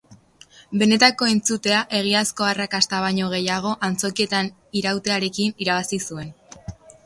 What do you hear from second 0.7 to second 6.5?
Benetako entzutea, egiazko arrakasta baino gehiago, antzokietan irautearekin irabazi zuen.